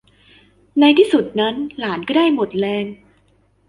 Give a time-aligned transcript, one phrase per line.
[0.79, 2.85] ในที่สุดนั้นหลานก็ได้หมดแรง